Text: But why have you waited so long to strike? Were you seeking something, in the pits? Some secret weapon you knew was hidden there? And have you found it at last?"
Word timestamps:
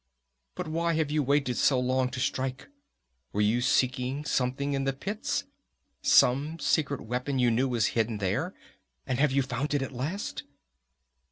But 0.55 0.67
why 0.67 0.93
have 0.95 1.11
you 1.11 1.21
waited 1.21 1.57
so 1.57 1.79
long 1.79 2.09
to 2.09 2.19
strike? 2.19 2.69
Were 3.33 3.41
you 3.41 3.61
seeking 3.61 4.25
something, 4.25 4.73
in 4.73 4.83
the 4.85 4.93
pits? 4.93 5.43
Some 6.01 6.57
secret 6.57 7.01
weapon 7.01 7.37
you 7.37 7.51
knew 7.51 7.67
was 7.69 7.85
hidden 7.93 8.17
there? 8.17 8.55
And 9.05 9.19
have 9.19 9.31
you 9.31 9.43
found 9.43 9.75
it 9.75 9.83
at 9.83 9.91
last?" 9.91 10.41